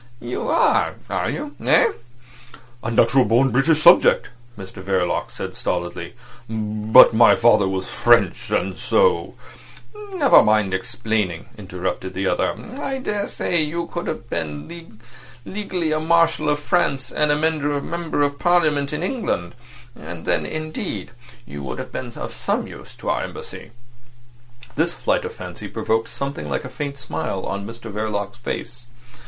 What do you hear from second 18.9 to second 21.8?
in England—and then, indeed, you would